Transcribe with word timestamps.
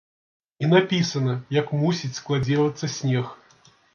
І 0.67 0.69
напісана, 0.71 1.35
як 1.59 1.67
мусіць 1.83 2.19
складзіравацца 2.21 2.93
снег. 2.97 3.25